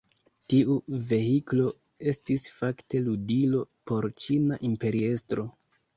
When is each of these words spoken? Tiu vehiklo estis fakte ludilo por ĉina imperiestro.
Tiu 0.51 0.77
vehiklo 1.09 1.67
estis 2.13 2.47
fakte 2.55 3.03
ludilo 3.09 3.61
por 3.93 4.09
ĉina 4.25 4.63
imperiestro. 4.71 5.51